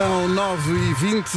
São 0.00 0.28
9 0.28 0.70
e 0.90 0.94
20 0.94 1.28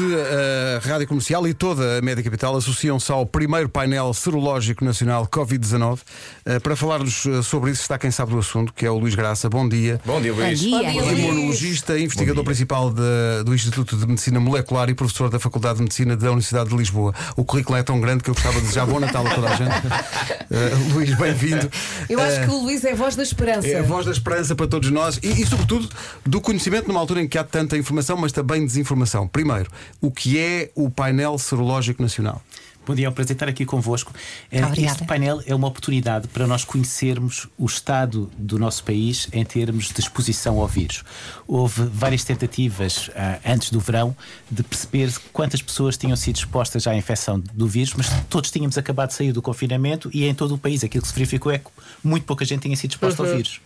a 0.86 0.88
Rádio 0.88 1.08
Comercial 1.08 1.48
e 1.48 1.54
toda 1.54 1.98
a 1.98 2.02
Média 2.04 2.24
Capital 2.24 2.56
associam-se 2.56 3.12
ao 3.12 3.26
primeiro 3.26 3.68
painel 3.68 4.14
serológico 4.14 4.86
nacional 4.86 5.26
Covid-19. 5.26 5.98
Eh, 6.46 6.60
Para 6.60 6.76
falar-nos 6.76 7.26
eh, 7.26 7.42
sobre 7.42 7.72
isso 7.72 7.82
está 7.82 7.98
quem 7.98 8.12
sabe 8.12 8.34
do 8.34 8.38
assunto, 8.38 8.72
que 8.72 8.86
é 8.86 8.92
o 8.92 9.00
Luís 9.00 9.16
Graça. 9.16 9.50
Bom 9.50 9.68
dia. 9.68 10.00
Bom 10.06 10.22
dia, 10.22 10.32
Luís. 10.32 10.62
Bom 10.62 10.80
dia. 10.80 10.92
Imunologista, 11.12 11.98
investigador 11.98 12.44
principal 12.44 12.92
da- 12.92 13.42
do 13.44 13.56
Instituto 13.56 13.98
de 13.98 14.06
Medicina 14.06 14.40
Molecular 14.40 14.88
e 14.92 14.94
professor 14.94 15.28
da 15.32 15.40
Faculdade 15.40 15.78
de 15.78 15.82
Medicina 15.86 16.16
da 16.16 16.28
Universidade 16.28 16.70
de 16.70 16.78
Lisboa. 16.78 17.16
O 17.36 17.44
currículo 17.44 17.80
é 17.80 17.82
tão 17.82 18.00
grande 18.00 18.22
que 18.24 18.30
eu 18.30 18.36
gostava 18.36 18.58
de 18.58 18.62
desejar 18.62 18.86
bom 18.86 19.00
Natal 19.00 19.26
a 19.26 19.34
toda 19.34 19.50
a 19.50 19.56
gente. 19.56 19.72
Eh, 20.54 20.94
Luís, 20.94 21.16
bem-vindo. 21.18 21.72
Eu 22.10 22.20
acho 22.20 22.36
Eh, 22.42 22.46
que 22.46 22.52
o 22.52 22.64
Luís 22.64 22.84
é 22.84 22.92
a 22.92 22.96
voz 22.96 23.16
da 23.16 23.24
esperança. 23.24 23.66
é 23.70 23.80
a 23.80 23.84
voz 23.84 24.06
da 24.06 24.12
esperança 24.12 24.54
para 24.54 24.68
todos 24.68 24.92
nós 24.92 25.18
e, 25.24 25.42
e, 25.42 25.46
sobretudo, 25.48 25.88
do 26.26 26.42
conhecimento 26.42 26.90
numa 26.90 27.00
altura 27.00 27.22
em 27.22 27.28
que 27.30 27.38
há 27.38 27.44
tanta 27.46 27.78
informação, 27.78 28.18
mas 28.18 28.34
também 28.34 28.51
desinformação. 28.60 29.28
Primeiro, 29.28 29.72
o 30.00 30.12
que 30.12 30.38
é 30.38 30.72
o 30.76 30.90
painel 30.90 31.38
serológico 31.38 32.02
nacional? 32.02 32.42
Bom 32.84 32.96
dia, 32.96 33.06
é 33.06 33.10
um 33.10 33.14
prazer 33.14 33.36
estar 33.36 33.48
aqui 33.48 33.64
convosco. 33.64 34.12
Eh, 34.52 34.66
Obrigada. 34.66 34.94
Este 34.94 35.06
painel 35.06 35.42
é 35.46 35.54
uma 35.54 35.68
oportunidade 35.68 36.28
para 36.28 36.48
nós 36.48 36.66
conhecermos 36.66 37.48
o 37.56 37.68
estado 37.68 38.30
do 38.36 38.58
nosso 38.58 38.84
país 38.84 39.28
em 39.32 39.46
termos 39.46 39.90
de 39.90 40.00
exposição 40.00 40.60
ao 40.60 40.68
vírus. 40.68 41.04
Houve 41.48 41.84
várias 41.84 42.24
tentativas 42.24 43.12
ah, 43.16 43.40
antes 43.46 43.70
do 43.70 43.80
verão 43.80 44.16
de 44.50 44.64
perceber 44.64 45.14
quantas 45.32 45.62
pessoas 45.62 45.96
tinham 45.96 46.16
sido 46.16 46.38
expostas 46.38 46.88
à 46.88 46.96
infecção 46.96 47.40
do 47.40 47.68
vírus, 47.68 47.94
mas 47.94 48.10
todos 48.28 48.50
tínhamos 48.50 48.78
acabado 48.80 49.10
de 49.10 49.16
sair 49.16 49.32
do 49.32 49.44
confinamento 49.44 50.10
e 50.12 50.26
em 50.26 50.34
todo 50.34 50.56
o 50.56 50.58
país 50.58 50.84
aquilo 50.84 51.04
que 51.04 51.08
se 51.08 51.14
verificou 51.14 51.52
é 51.52 51.60
que 51.60 51.70
muito 52.04 52.26
pouca 52.26 52.44
gente 52.44 52.64
tinha 52.64 52.76
sido 52.76 52.92
exposta 52.92 53.22
ao 53.22 53.30
vírus. 53.30 53.62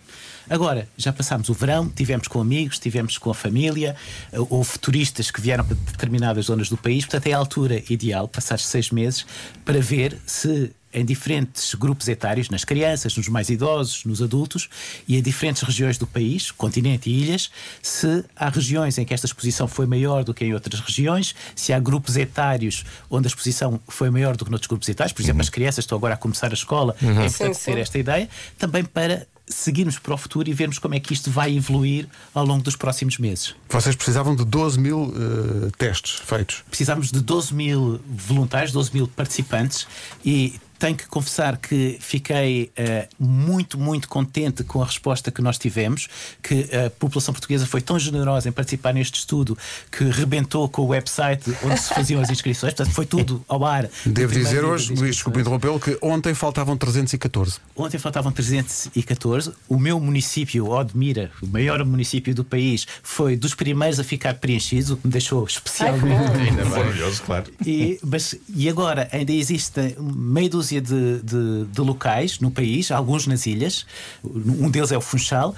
Agora, 0.50 0.88
já 0.98 1.12
passámos 1.12 1.50
o 1.50 1.54
verão, 1.54 1.90
tivemos 1.90 2.28
com 2.28 2.40
amigos, 2.40 2.78
tivemos 2.80 3.18
com 3.18 3.30
a 3.30 3.34
família, 3.34 3.96
eh, 4.32 4.38
houve 4.50 4.78
turistas 4.80 5.32
que 5.32 5.42
vieram 5.42 5.66
para 5.66 5.76
determinadas 5.76 6.46
zonas 6.46 6.70
do 6.70 6.78
país, 6.78 7.06
portanto 7.06 7.28
é 7.28 7.34
a 7.34 7.38
altura 7.38 7.84
ideal, 7.90 8.28
passados 8.28 8.66
seis 8.66 8.92
meses, 8.92 9.26
para 9.64 9.80
ver 9.80 10.18
se 10.26 10.72
em 10.96 11.04
diferentes 11.04 11.76
grupos 11.76 12.08
etários, 12.08 12.50
nas 12.50 12.64
crianças, 12.64 13.18
nos 13.18 13.28
mais 13.28 13.50
idosos, 13.50 14.06
nos 14.06 14.22
adultos 14.22 14.70
e 15.06 15.18
em 15.18 15.22
diferentes 15.22 15.62
regiões 15.62 15.98
do 15.98 16.08
país, 16.08 16.52
continente 16.52 17.10
e 17.10 17.22
ilhas, 17.22 17.52
se 17.82 18.24
há 18.34 18.48
regiões 18.48 18.98
em 18.98 19.04
que 19.04 19.14
esta 19.14 19.28
exposição 19.28 19.68
foi 19.68 19.86
maior 19.86 20.24
do 20.24 20.34
que 20.34 20.46
em 20.46 20.54
outras 20.54 20.80
regiões, 20.80 21.36
se 21.54 21.74
há 21.74 21.80
grupos 21.80 22.16
etários 22.16 22.86
onde 23.10 23.28
a 23.28 23.30
exposição 23.30 23.78
foi 23.90 24.10
maior 24.10 24.38
do 24.38 24.46
que 24.46 24.52
noutros 24.52 24.70
grupos 24.70 24.88
etários, 24.88 25.12
por 25.12 25.22
exemplo, 25.22 25.42
as 25.42 25.50
crianças 25.50 25.84
estão 25.84 25.98
agora 25.98 26.14
a 26.14 26.18
começar 26.18 26.50
a 26.52 26.54
escola, 26.54 26.96
é 27.02 27.06
importante 27.06 27.58
Sim, 27.58 27.66
ter 27.66 27.74
sim. 27.74 27.80
esta 27.80 27.98
ideia, 28.00 28.30
também 28.58 28.86
para 28.86 29.28
seguirmos 29.48 30.00
para 30.00 30.14
o 30.14 30.18
futuro 30.18 30.50
e 30.50 30.54
vermos 30.54 30.80
como 30.80 30.96
é 30.96 31.00
que 31.00 31.14
isto 31.14 31.30
vai 31.30 31.56
evoluir 31.56 32.08
ao 32.34 32.46
longo 32.46 32.64
dos 32.64 32.76
próximos 32.76 33.18
meses. 33.18 33.56
Vocês 33.70 33.96
precisavam 33.96 34.36
de 34.36 34.44
12 34.44 34.80
mil 34.80 35.14
eh, 35.16 35.72
testes 35.78 36.14
feitos. 36.14 36.64
Precisamos 36.68 37.12
de 37.12 37.22
12 37.22 37.54
mil 37.54 38.00
voluntários, 38.08 38.72
12 38.72 38.94
mil 38.94 39.08
participantes 39.08 39.88
e 40.24 40.60
tenho 40.78 40.96
que 40.96 41.08
confessar 41.08 41.58
que 41.58 41.98
fiquei 42.00 42.72
eh, 42.76 43.08
muito, 43.20 43.78
muito 43.78 44.08
contente 44.08 44.64
com 44.64 44.82
a 44.82 44.86
resposta 44.86 45.32
que 45.32 45.42
nós 45.42 45.58
tivemos, 45.58 46.08
que 46.42 46.70
a 46.76 46.90
população 46.90 47.34
portuguesa 47.34 47.66
foi 47.66 47.82
tão 47.82 47.98
generosa 47.98 48.50
em 48.50 48.52
participar 48.52 48.94
neste 48.94 49.20
estudo 49.20 49.58
que 49.92 50.04
rebentou 50.06 50.68
com 50.70 50.84
o 50.84 50.88
website 50.88 51.56
onde 51.64 51.80
se 51.80 51.94
faziam 51.94 52.22
as 52.22 52.30
inscrições, 52.30 52.74
portanto 52.74 52.94
foi 52.94 53.06
tudo 53.06 53.44
ao 53.48 53.64
ar. 53.66 53.90
Devo 54.06 54.34
dizer 54.34 54.64
hoje, 54.64 54.94
Luís, 54.94 55.16
desculpe 55.16 55.40
interrompê-lo, 55.40 55.80
que 55.80 55.98
ontem 56.02 56.34
faltavam 56.34 56.78
314. 56.78 57.60
Ontem 57.76 57.98
faltavam 57.98 58.32
314. 58.32 59.52
O 59.68 59.78
meu 59.78 60.00
município, 60.00 60.70
Odmira, 60.70 61.32
o 61.42 61.48
maior 61.48 61.84
município 61.86 62.34
do 62.34 62.44
país, 62.44 62.86
foi 63.04 63.36
dos 63.36 63.54
primeiros 63.54 64.00
a 64.00 64.04
ficar 64.04 64.36
preenchido, 64.36 64.94
o 64.94 64.98
que 64.98 65.08
me 65.08 65.12
deixou 65.12 65.46
especialmente. 65.46 66.38
Ainda 66.40 66.66
maravilhoso, 66.66 67.22
claro. 67.24 67.52
E, 67.66 68.00
mas, 68.04 68.36
e 68.56 68.70
agora 68.70 69.08
ainda 69.12 69.32
existe 69.32 69.96
meia 70.00 70.50
dúzia 70.66 70.82
de, 70.82 71.20
de- 71.22 71.66
de 71.72 71.82
locais 71.82 72.40
no 72.40 72.50
país, 72.50 72.90
alguns 72.92 73.28
nas 73.28 73.46
ilhas, 73.46 73.86
um 74.24 74.70
deles 74.70 74.92
é 74.92 74.98
o 74.98 75.02
Funchal, 75.02 75.56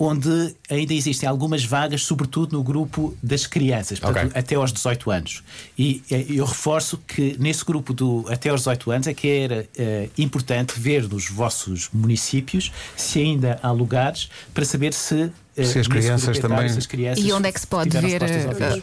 onde 0.00 0.54
ainda 0.70 0.94
existem 0.94 1.28
algumas 1.28 1.64
vagas, 1.64 2.02
sobretudo 2.04 2.56
no 2.56 2.62
grupo 2.62 3.16
das 3.22 3.46
crianças, 3.46 3.98
portanto, 3.98 4.28
Ok. 4.30 4.40
até 4.40 4.54
aos 4.54 4.72
18 4.72 5.10
anos. 5.10 5.42
E 5.76 6.02
eh, 6.10 6.24
eu 6.28 6.44
reforço 6.44 6.98
que 6.98 7.36
nesse 7.38 7.64
grupo 7.64 7.92
do 7.92 8.24
até 8.28 8.48
aos 8.50 8.60
18 8.60 8.90
anos 8.92 9.06
é 9.08 9.14
que 9.14 9.28
era 9.28 9.68
eh, 9.76 10.08
importante 10.16 10.78
ver 10.78 11.08
nos 11.08 11.28
vossos 11.28 11.88
municípios 11.92 12.70
se 12.96 13.18
ainda 13.20 13.58
há 13.62 13.70
lugares 13.72 14.28
para 14.54 14.64
saber 14.64 14.92
se. 14.94 15.32
eh, 15.56 15.64
Se 15.64 15.80
as 15.80 15.88
crianças 15.88 16.38
também- 16.38 16.58
crianças 16.86 17.24
E 17.24 17.32
onde 17.32 17.48
é 17.48 17.52
que 17.52 17.58
se 17.60 17.66
pode 17.66 17.90
ver 17.98 18.20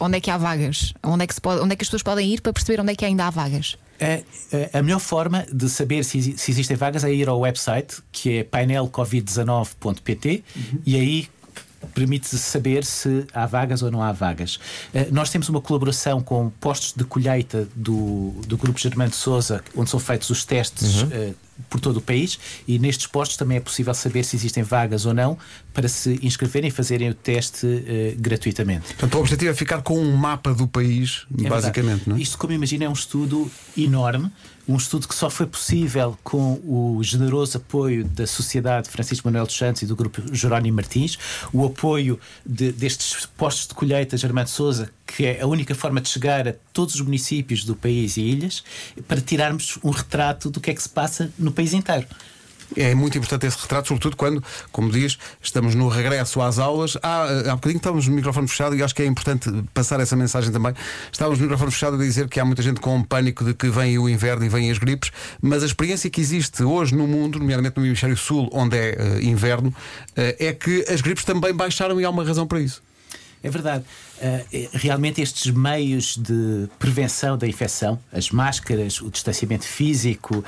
onde 0.00 0.16
é 0.18 0.20
que 0.20 0.30
há 0.30 0.36
vagas? 0.36 0.92
Onde 1.02 1.24
é 1.24 1.26
que, 1.26 1.34
se 1.34 1.40
pode, 1.40 1.62
onde 1.62 1.72
é 1.72 1.76
que 1.76 1.82
as 1.82 1.88
pessoas 1.88 2.02
podem 2.02 2.30
ir 2.34 2.42
para 2.42 2.52
perceber 2.52 2.78
onde 2.82 2.92
é 2.92 2.94
que 2.94 3.04
ainda 3.06 3.24
há 3.26 3.30
vagas? 3.30 3.78
A, 4.00 4.74
a- 4.74 4.78
a 4.78 4.82
melhor 4.82 5.00
forma 5.00 5.46
de 5.52 5.68
saber 5.68 6.04
se, 6.04 6.36
se 6.36 6.50
existem 6.50 6.76
vagas 6.76 7.04
é 7.04 7.12
ir 7.12 7.28
ao 7.28 7.40
website 7.40 7.96
que 8.12 8.38
é 8.38 8.44
painelcovid19.pt 8.44 10.44
e 10.84 10.96
aí 10.96 11.28
permite 11.94 12.26
saber 12.36 12.84
se 12.84 13.26
há 13.32 13.46
vagas 13.46 13.82
ou 13.82 13.90
não 13.90 14.02
há 14.02 14.10
vagas. 14.10 14.58
Eh, 14.92 15.06
nós 15.12 15.30
temos 15.30 15.48
uma 15.48 15.60
colaboração 15.60 16.20
com 16.20 16.50
postos 16.60 16.92
de 16.96 17.04
colheita 17.04 17.68
do, 17.76 18.30
do 18.46 18.56
Grupo 18.56 18.78
Germano 18.78 19.10
de 19.10 19.16
Souza, 19.16 19.62
onde 19.76 19.88
são 19.88 20.00
feitos 20.00 20.28
os 20.30 20.44
testes 20.44 21.02
eh, 21.12 21.32
por 21.68 21.80
todo 21.80 21.98
o 21.98 22.00
país 22.00 22.38
e 22.68 22.78
nestes 22.78 23.06
postos 23.06 23.36
também 23.36 23.56
é 23.56 23.60
possível 23.60 23.94
saber 23.94 24.24
se 24.24 24.36
existem 24.36 24.62
vagas 24.62 25.06
ou 25.06 25.14
não 25.14 25.38
para 25.72 25.88
se 25.88 26.18
inscreverem 26.22 26.68
e 26.68 26.70
fazerem 26.70 27.10
o 27.10 27.14
teste 27.14 27.66
eh, 27.86 28.14
gratuitamente. 28.18 28.86
Portanto, 28.88 29.14
o 29.14 29.20
objetivo 29.20 29.50
é 29.50 29.54
ficar 29.54 29.82
com 29.82 29.98
um 29.98 30.14
mapa 30.16 30.52
do 30.54 30.66
país, 30.66 31.26
É 31.42 31.48
basicamente, 31.48 31.88
verdade. 32.04 32.10
não 32.10 32.16
é? 32.16 32.20
Isto, 32.20 32.38
como 32.38 32.52
imagina, 32.52 32.84
é 32.84 32.88
um 32.88 32.92
estudo 32.92 33.50
enorme, 33.76 34.30
um 34.68 34.76
estudo 34.76 35.06
que 35.06 35.14
só 35.14 35.30
foi 35.30 35.46
possível 35.46 36.18
com 36.24 36.54
o 36.64 37.00
generoso 37.02 37.58
apoio 37.58 38.04
da 38.04 38.26
Sociedade 38.26 38.88
Francisco 38.88 39.26
Manuel 39.28 39.46
dos 39.46 39.56
Santos 39.56 39.82
e 39.82 39.86
do 39.86 39.94
Grupo 39.94 40.22
Jerónimo 40.34 40.76
Martins, 40.76 41.18
o 41.52 41.64
apoio 41.64 42.18
de- 42.44 42.72
destes 42.72 43.26
postos 43.36 43.68
de 43.68 43.74
colheita 43.74 44.16
Germano 44.16 44.44
de 44.46 44.50
Souza, 44.50 44.90
que 45.06 45.24
é 45.24 45.40
a 45.40 45.46
única 45.46 45.74
forma 45.74 46.00
de 46.00 46.08
chegar 46.08 46.48
a 46.48 46.54
todos 46.72 46.96
os 46.96 47.00
municípios 47.00 47.64
do 47.64 47.76
país 47.76 48.16
e 48.16 48.22
ilhas, 48.22 48.64
para 49.06 49.20
tirarmos 49.20 49.78
um 49.82 49.90
retrato 49.90 50.50
do 50.50 50.60
que 50.60 50.70
é 50.70 50.74
que 50.74 50.82
se 50.82 50.88
passa 50.88 51.32
no 51.38 51.52
país 51.52 51.72
inteiro. 51.72 52.06
É 52.74 52.94
muito 52.94 53.16
importante 53.16 53.46
esse 53.46 53.58
retrato, 53.60 53.88
sobretudo 53.88 54.16
quando, 54.16 54.42
como 54.72 54.90
diz, 54.90 55.18
estamos 55.40 55.74
no 55.74 55.88
regresso 55.88 56.40
às 56.40 56.58
aulas. 56.58 56.96
Há, 57.02 57.50
há 57.50 57.54
bocadinho 57.54 57.76
estávamos 57.76 58.08
no 58.08 58.14
microfone 58.14 58.48
fechado 58.48 58.74
e 58.74 58.82
acho 58.82 58.94
que 58.94 59.02
é 59.02 59.06
importante 59.06 59.50
passar 59.72 60.00
essa 60.00 60.16
mensagem 60.16 60.50
também. 60.50 60.74
Estávamos 61.12 61.38
no 61.38 61.44
microfone 61.44 61.70
fechado 61.70 61.96
a 61.96 61.98
dizer 61.98 62.28
que 62.28 62.40
há 62.40 62.44
muita 62.44 62.62
gente 62.62 62.80
com 62.80 63.02
pânico 63.02 63.44
de 63.44 63.54
que 63.54 63.68
vem 63.68 63.98
o 63.98 64.08
inverno 64.08 64.44
e 64.44 64.48
vêm 64.48 64.70
as 64.70 64.78
gripes, 64.78 65.12
mas 65.40 65.62
a 65.62 65.66
experiência 65.66 66.10
que 66.10 66.20
existe 66.20 66.62
hoje 66.64 66.94
no 66.94 67.06
mundo, 67.06 67.38
nomeadamente 67.38 67.78
no 67.78 67.86
Hemisfério 67.86 68.16
Sul, 68.16 68.48
onde 68.52 68.76
é 68.76 68.96
eh, 68.98 69.22
inverno, 69.22 69.74
eh, 70.16 70.36
é 70.40 70.52
que 70.52 70.84
as 70.88 71.00
gripes 71.00 71.24
também 71.24 71.54
baixaram 71.54 72.00
e 72.00 72.04
há 72.04 72.10
uma 72.10 72.24
razão 72.24 72.46
para 72.46 72.60
isso. 72.60 72.82
É 73.46 73.50
verdade. 73.50 73.84
Uh, 74.16 74.68
realmente 74.72 75.20
estes 75.20 75.52
meios 75.52 76.16
de 76.16 76.68
prevenção 76.80 77.38
da 77.38 77.46
infecção, 77.46 77.96
as 78.12 78.30
máscaras, 78.30 79.00
o 79.00 79.08
distanciamento 79.08 79.64
físico, 79.64 80.38
uh, 80.38 80.44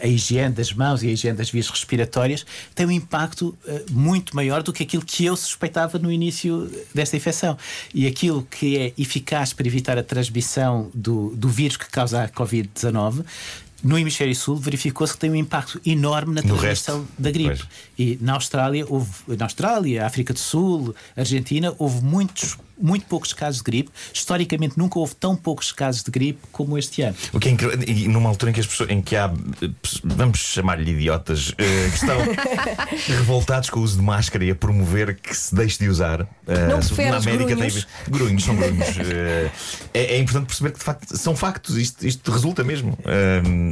a 0.00 0.06
higiene 0.06 0.54
das 0.54 0.72
mãos 0.72 1.02
e 1.02 1.08
a 1.08 1.10
higiene 1.10 1.36
das 1.36 1.50
vias 1.50 1.68
respiratórias, 1.68 2.46
têm 2.72 2.86
um 2.86 2.90
impacto 2.92 3.48
uh, 3.48 3.84
muito 3.90 4.36
maior 4.36 4.62
do 4.62 4.72
que 4.72 4.84
aquilo 4.84 5.04
que 5.04 5.24
eu 5.24 5.34
suspeitava 5.34 5.98
no 5.98 6.12
início 6.12 6.70
desta 6.94 7.16
infecção. 7.16 7.58
E 7.92 8.06
aquilo 8.06 8.46
que 8.48 8.78
é 8.78 8.92
eficaz 8.96 9.52
para 9.52 9.66
evitar 9.66 9.98
a 9.98 10.04
transmissão 10.04 10.88
do, 10.94 11.34
do 11.34 11.48
vírus 11.48 11.76
que 11.76 11.90
causa 11.90 12.22
a 12.22 12.28
Covid-19 12.28 13.24
no 13.82 13.98
hemisfério 13.98 14.34
sul 14.34 14.56
verificou-se 14.56 15.12
que 15.12 15.18
tem 15.18 15.30
um 15.30 15.36
impacto 15.36 15.80
enorme 15.84 16.34
na 16.34 16.42
transmissão 16.42 17.06
da 17.18 17.30
gripe. 17.30 17.56
Pois. 17.56 17.68
E 17.98 18.18
na 18.20 18.34
Austrália, 18.34 18.84
houve, 18.88 19.10
na 19.36 19.44
Austrália, 19.44 20.06
África 20.06 20.32
do 20.32 20.38
Sul, 20.38 20.94
Argentina, 21.16 21.74
houve 21.78 22.02
muitos, 22.02 22.56
muito 22.80 23.06
poucos 23.06 23.32
casos 23.32 23.58
de 23.58 23.64
gripe. 23.64 23.90
Historicamente, 24.12 24.78
nunca 24.78 24.98
houve 24.98 25.14
tão 25.14 25.34
poucos 25.36 25.72
casos 25.72 26.02
de 26.02 26.10
gripe 26.10 26.40
como 26.52 26.76
este 26.78 27.02
ano. 27.02 27.16
O 27.32 27.40
que 27.40 27.48
é 27.48 27.52
incrível, 27.52 27.78
e 27.86 28.08
numa 28.08 28.28
altura 28.28 28.50
em 28.50 28.54
que 28.54 28.60
as 28.60 28.66
pessoas, 28.66 28.90
em 28.90 29.00
que 29.02 29.16
há, 29.16 29.32
vamos 30.04 30.38
chamar-lhe 30.38 30.90
idiotas, 30.92 31.52
eh, 31.58 31.88
que 31.90 31.96
estão 31.96 32.16
revoltados 33.16 33.70
com 33.70 33.80
o 33.80 33.82
uso 33.82 33.96
de 33.96 34.02
máscara 34.02 34.44
e 34.44 34.50
a 34.50 34.54
promover 34.54 35.16
que 35.16 35.34
se 35.36 35.54
deixe 35.54 35.78
de 35.78 35.88
usar. 35.88 36.22
eh, 36.46 36.66
Não 36.68 36.80
na 37.10 37.16
América 37.16 37.54
grunhos? 37.54 37.74
tem 37.74 38.12
grunhos, 38.12 38.44
são 38.44 38.56
grunhos. 38.56 38.86
Eh, 39.06 39.50
é, 39.94 40.16
é 40.16 40.18
importante 40.18 40.46
perceber 40.46 40.72
que 40.72 40.78
de 40.78 40.84
facto 40.84 41.16
são 41.16 41.36
factos, 41.36 41.76
isto, 41.76 42.06
isto 42.06 42.30
resulta 42.30 42.64
mesmo. 42.64 42.96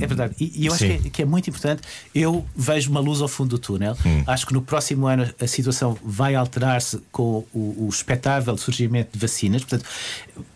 É 0.01 0.07
verdade. 0.07 0.35
E, 0.39 0.63
e 0.63 0.67
eu 0.67 0.73
acho 0.73 0.85
que 0.85 0.93
é, 0.93 0.99
que 1.11 1.23
é 1.23 1.25
muito 1.25 1.49
importante. 1.51 1.83
Eu 2.15 2.47
vejo 2.57 2.91
uma 2.91 3.01
luz 3.01 3.21
ao 3.21 3.29
fundo 3.29 3.51
do 3.51 3.59
túnel. 3.59 3.97
Acho 4.27 4.47
que 4.47 4.53
no 4.53 4.63
próximo 4.63 5.07
ano 5.07 5.29
a 5.41 5.47
situação 5.47 5.97
vai 6.05 6.35
alterar-se 6.35 7.01
com 7.11 7.45
o, 7.53 7.87
o 7.87 7.89
expectável 7.91 8.57
surgimento 8.57 8.94
de 9.03 9.19
vacinas. 9.19 9.63
Portanto, 9.63 9.85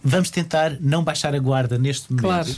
vamos 0.04 0.30
tentar 0.30 0.76
não 0.80 1.02
baixar 1.02 1.34
a 1.34 1.38
guarda 1.38 1.76
neste 1.78 2.10
momento. 2.12 2.22
Claro. 2.24 2.54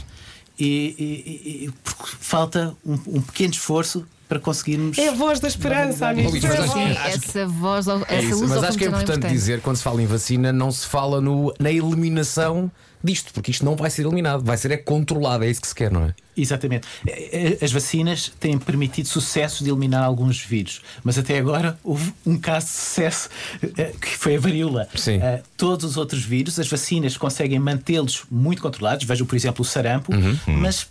E, 0.59 0.65
e- 0.65 1.03
e- 1.03 1.65
e- 1.65 1.71
porque 1.83 2.15
falta 2.19 2.75
um, 2.85 2.93
um 3.07 3.21
pequeno 3.21 3.53
esforço 3.53 4.05
para 4.31 4.39
conseguirmos. 4.39 4.97
É 4.97 5.09
a 5.09 5.11
voz 5.11 5.41
da 5.41 5.47
esperança. 5.49 6.09
Luís, 6.09 6.41
mas 6.41 6.43
É 6.45 6.57
a 6.57 6.63
acho- 6.63 6.77
acho 6.79 7.07
essa 7.27 7.45
voz, 7.47 7.85
essa 7.85 8.05
É 8.07 8.21
isso, 8.21 8.39
luz 8.39 8.49
mas 8.49 8.57
ao 8.59 8.63
acho 8.69 8.77
que 8.77 8.85
é 8.85 8.87
fundo 8.87 8.97
também 8.99 9.13
importante 9.15 9.33
dizer 9.33 9.59
quando 9.59 9.75
se 9.75 9.83
fala 9.83 10.01
em 10.01 10.05
vacina, 10.05 10.53
não 10.53 10.71
se 10.71 10.87
fala 10.87 11.19
no, 11.19 11.53
na 11.59 11.69
eliminação 11.69 12.71
disto, 13.03 13.33
porque 13.33 13.51
isto 13.51 13.65
não 13.65 13.75
vai 13.75 13.89
ser 13.89 14.03
eliminado, 14.03 14.41
vai 14.41 14.55
ser 14.55 14.71
é 14.71 14.77
controlado, 14.77 15.43
é 15.43 15.49
isso 15.49 15.59
que 15.59 15.67
se 15.67 15.75
quer, 15.75 15.91
não 15.91 16.05
é? 16.05 16.13
Exatamente. 16.37 16.87
Eh, 17.05 17.57
eh, 17.61 17.65
As 17.65 17.73
vacinas 17.73 18.31
têm 18.39 18.57
permitido 18.57 19.05
sucesso 19.09 19.65
de 19.65 19.69
eliminar 19.69 20.01
alguns 20.01 20.39
vírus, 20.39 20.81
mas 21.03 21.17
até 21.17 21.37
agora 21.37 21.77
houve 21.83 22.13
um 22.25 22.37
caso 22.37 22.67
de 22.67 22.71
sucesso 22.71 23.29
eh, 23.77 23.91
que 23.99 24.17
foi 24.17 24.37
a 24.37 24.39
varíola. 24.39 24.87
Sim. 24.95 25.19
Eh, 25.21 25.41
Todos 25.57 25.83
os 25.83 25.97
outros 25.97 26.23
vírus, 26.23 26.57
as 26.57 26.69
vacinas 26.69 27.17
conseguem 27.17 27.59
mantê-los 27.59 28.23
muito 28.31 28.61
controlados. 28.61 29.05
Vejam, 29.05 29.27
por 29.27 29.35
exemplo, 29.35 29.61
o 29.61 29.65
sarampo, 29.65 30.13
mas 30.47 30.87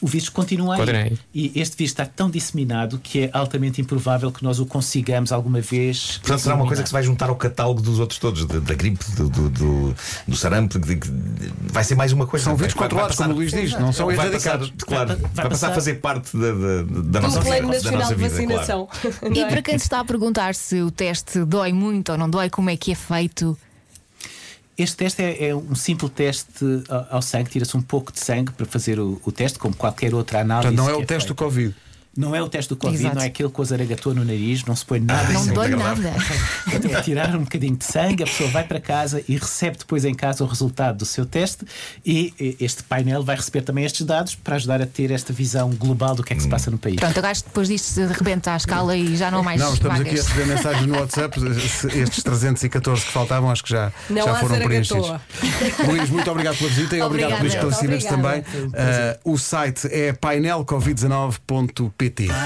o 0.00 0.06
vírus 0.06 0.28
continua 0.28 0.76
aí. 0.76 1.18
E 1.34 1.52
este 1.60 1.76
vírus 1.76 1.90
está 1.90 2.06
tão 2.06 2.30
disseminado 2.30 2.98
que 3.02 3.22
é 3.24 3.30
altamente 3.32 3.80
improvável 3.80 4.30
que 4.30 4.44
nós 4.44 4.60
o 4.60 4.66
consigamos 4.66 5.32
alguma 5.32 5.60
vez. 5.60 6.18
Portanto, 6.18 6.40
será 6.40 6.54
uma 6.54 6.66
coisa 6.66 6.82
que 6.82 6.88
se 6.88 6.92
vai 6.92 7.02
juntar 7.02 7.28
ao 7.28 7.36
catálogo 7.36 7.82
dos 7.82 7.98
outros 7.98 8.18
todos, 8.18 8.44
da, 8.46 8.60
da 8.60 8.74
gripe, 8.74 9.04
do, 9.16 9.28
do, 9.28 9.50
do, 9.50 9.94
do 10.28 10.36
sarampo, 10.36 10.78
de- 10.78 10.94
de- 10.94 11.10
vai 11.72 11.82
ser 11.82 11.94
mais 11.96 12.12
uma 12.12 12.26
coisa. 12.26 12.44
São 12.44 12.54
Vai- 12.54 12.60
vírus 12.68 12.74
controlados, 12.74 13.16
passar- 13.16 13.24
como 13.28 13.34
o 13.34 13.38
Luís 13.38 13.50
diz, 13.52 13.72
não 13.78 13.92
são 13.92 14.06
vai 14.14 14.30
passar, 14.30 14.58
claro, 14.86 15.08
Vai- 15.08 15.16
vai, 15.16 15.30
vai 15.34 15.48
passar 15.48 15.70
a 15.70 15.74
fazer 15.74 15.94
parte 15.94 16.36
da, 16.36 16.52
da, 16.52 16.82
da 16.82 16.82
Do 16.82 17.20
nossa 17.20 17.40
Plano 17.40 17.42
vida. 17.42 17.60
da 17.60 17.66
Nacional 17.72 17.98
nossa 18.00 18.14
de 18.14 18.22
vida, 18.28 18.54
claro. 18.54 18.88
Vacinação. 18.92 19.32
E 19.34 19.44
para 19.46 19.62
quem 19.62 19.78
se 19.78 19.84
está 19.84 20.00
a 20.00 20.04
perguntar 20.04 20.54
se 20.54 20.80
o 20.80 20.90
teste 20.90 21.44
dói 21.44 21.72
muito 21.72 22.12
ou 22.12 22.18
não 22.18 22.30
dói, 22.30 22.48
como 22.48 22.70
é 22.70 22.76
que 22.76 22.92
é 22.92 22.94
feito? 22.94 23.58
Este 24.78 24.96
teste 24.96 25.22
é, 25.22 25.48
é 25.48 25.56
um 25.56 25.74
simples 25.74 26.12
teste 26.14 26.64
ao- 27.10 27.20
sangue, 27.22 27.50
tira-se 27.50 27.76
um 27.76 27.82
pouco 27.82 28.12
de 28.12 28.20
sangue 28.20 28.52
para 28.52 28.64
fazer 28.64 29.00
o, 29.00 29.20
o 29.24 29.32
teste, 29.32 29.58
como 29.58 29.74
qualquer 29.74 30.14
outra 30.14 30.40
análise. 30.40 30.68
Portanto, 30.74 30.86
não 30.86 30.88
é 30.88 31.02
o 31.02 31.04
teste 31.04 31.28
do 31.28 31.34
feita. 31.34 31.44
Covid. 31.44 31.74
Não 32.18 32.34
é 32.34 32.42
o 32.42 32.48
teste 32.48 32.70
do 32.70 32.76
Covid, 32.76 33.00
Exato. 33.00 33.14
não 33.14 33.22
é 33.22 33.26
aquele 33.26 33.48
com 33.48 33.62
a 33.62 33.64
zaragatua 33.64 34.12
no 34.12 34.24
nariz, 34.24 34.64
não 34.64 34.74
se 34.74 34.84
põe 34.84 34.98
nada. 34.98 35.32
Não 35.32 35.40
isso 35.40 35.50
é 35.50 35.54
dói 35.54 35.68
muito 35.68 35.84
nada. 35.84 36.12
É 36.72 37.00
tirar 37.00 37.36
um 37.36 37.44
bocadinho 37.44 37.76
de 37.76 37.84
sangue, 37.84 38.24
a 38.24 38.26
pessoa 38.26 38.50
vai 38.50 38.64
para 38.64 38.80
casa 38.80 39.22
e 39.28 39.36
recebe 39.36 39.78
depois 39.78 40.04
em 40.04 40.12
casa 40.12 40.42
o 40.42 40.46
resultado 40.48 40.98
do 40.98 41.06
seu 41.06 41.24
teste 41.24 41.64
e 42.04 42.56
este 42.58 42.82
painel 42.82 43.22
vai 43.22 43.36
receber 43.36 43.62
também 43.62 43.84
estes 43.84 44.04
dados 44.04 44.34
para 44.34 44.56
ajudar 44.56 44.82
a 44.82 44.86
ter 44.86 45.12
esta 45.12 45.32
visão 45.32 45.70
global 45.70 46.16
do 46.16 46.24
que 46.24 46.32
é 46.32 46.36
que 46.36 46.42
se 46.42 46.48
passa 46.48 46.72
no 46.72 46.78
país. 46.78 46.96
Pronto, 46.96 47.16
agora 47.16 47.34
depois 47.34 47.68
disto 47.68 47.84
se 47.84 48.04
rebenta 48.06 48.52
a 48.52 48.56
escala 48.56 48.96
e 48.96 49.16
já 49.16 49.30
não 49.30 49.38
há 49.38 49.42
mais 49.44 49.60
Não, 49.60 49.72
estamos 49.72 50.00
aqui 50.00 50.08
a 50.08 50.12
vagas. 50.12 50.26
receber 50.26 50.46
mensagens 50.56 50.86
no 50.86 50.98
WhatsApp. 50.98 51.38
Estes 51.96 52.24
314 52.24 53.04
que 53.04 53.12
faltavam, 53.12 53.48
acho 53.48 53.62
que 53.62 53.70
já, 53.70 53.92
Não 54.10 54.24
já 54.24 54.32
há 54.32 54.40
foram 54.40 54.58
preenchidos. 54.58 55.08
Luís, 55.86 56.10
muito 56.10 56.28
obrigado 56.28 56.56
pela 56.58 56.68
visita 56.68 56.96
e 56.96 57.02
obrigado 57.02 57.36
pelos 57.36 57.54
esclarecimentos 57.54 58.06
também. 58.06 58.40
Uh, 58.40 59.32
o 59.32 59.38
site 59.38 59.86
é 59.92 60.12
painelcovid19.pt. 60.12 62.07
Reti. 62.08 62.38